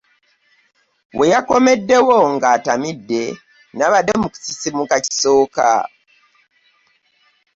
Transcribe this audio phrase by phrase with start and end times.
[1.17, 3.23] We yakomeddewo ng'atamidde
[3.77, 5.67] nabadde mu kisisimuka ekisooka.